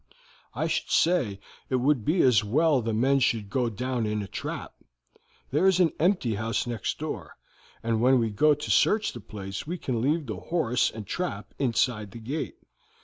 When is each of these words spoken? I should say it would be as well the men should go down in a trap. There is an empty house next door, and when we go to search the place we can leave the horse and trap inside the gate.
I 0.55 0.65
should 0.65 0.89
say 0.89 1.39
it 1.69 1.75
would 1.75 2.03
be 2.03 2.23
as 2.23 2.43
well 2.43 2.81
the 2.81 2.91
men 2.91 3.19
should 3.19 3.51
go 3.51 3.69
down 3.69 4.07
in 4.07 4.23
a 4.23 4.27
trap. 4.27 4.73
There 5.51 5.67
is 5.67 5.79
an 5.79 5.91
empty 5.99 6.33
house 6.33 6.65
next 6.65 6.97
door, 6.97 7.37
and 7.83 8.01
when 8.01 8.17
we 8.17 8.31
go 8.31 8.55
to 8.55 8.71
search 8.71 9.13
the 9.13 9.21
place 9.21 9.67
we 9.67 9.77
can 9.77 10.01
leave 10.01 10.25
the 10.25 10.37
horse 10.37 10.89
and 10.89 11.05
trap 11.05 11.53
inside 11.59 12.09
the 12.09 12.17
gate. 12.19 12.57